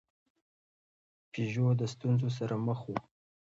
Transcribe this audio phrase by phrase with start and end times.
[1.31, 2.91] پژو د ستونزو سره مخ و.